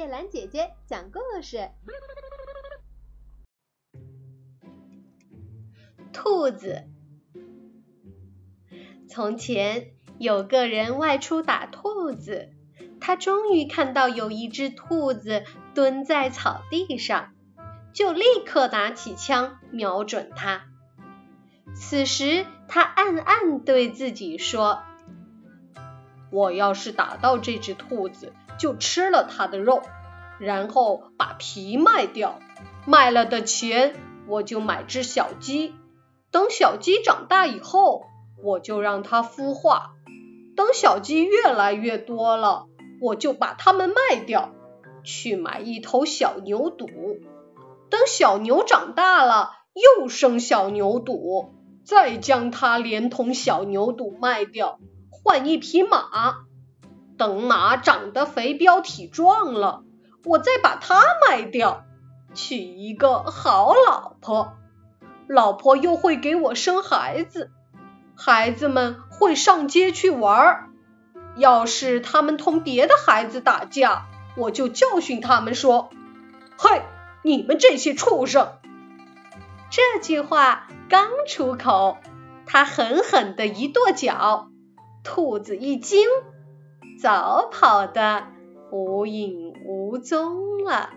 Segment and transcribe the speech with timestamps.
[0.00, 1.68] 叶兰姐姐讲故事。
[6.10, 6.84] 兔子。
[9.10, 12.48] 从前有个人外出打兔子，
[12.98, 15.44] 他终于看到有一只兔子
[15.74, 17.34] 蹲在草地上，
[17.92, 20.64] 就立刻拿起枪瞄准它。
[21.74, 24.82] 此时他暗暗对自己说。
[26.30, 29.82] 我要是打到这只兔子，就吃了它的肉，
[30.38, 32.38] 然后把皮卖掉，
[32.86, 33.94] 卖了的钱
[34.26, 35.74] 我就买只小鸡。
[36.30, 38.04] 等小鸡长大以后，
[38.42, 39.90] 我就让它孵化。
[40.56, 42.66] 等小鸡越来越多了，
[43.00, 44.50] 我就把它们卖掉，
[45.02, 46.86] 去买一头小牛犊。
[47.88, 49.50] 等小牛长大了，
[49.98, 51.48] 又生小牛犊，
[51.84, 54.78] 再将它连同小牛犊卖掉。
[55.10, 56.36] 换一匹马，
[57.18, 59.82] 等马长得肥膘体壮了，
[60.24, 61.84] 我再把它卖掉，
[62.34, 64.54] 娶一个好老婆，
[65.28, 67.50] 老婆又会给我生孩子，
[68.16, 70.66] 孩子们会上街去玩儿。
[71.36, 75.90] 要是他们同别的孩子打架，我就教训他们说
[76.58, 76.82] ：“嘿，
[77.22, 78.54] 你们这些畜生！”
[79.70, 81.98] 这句话刚出口，
[82.46, 84.48] 他狠狠的一跺脚。
[85.02, 86.06] 兔子一惊，
[87.00, 88.26] 早跑得
[88.70, 90.90] 无影无踪了。